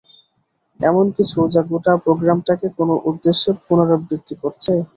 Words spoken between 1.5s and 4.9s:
যা গোটা প্রোগ্রামটাকে কোনো উদ্দেশ্যে পুনরাবৃত্তি করছে?